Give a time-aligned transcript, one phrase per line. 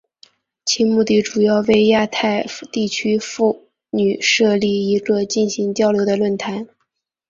[0.65, 6.67] 其目的主要是为亚太地区妇女设立一个进行交流的论坛。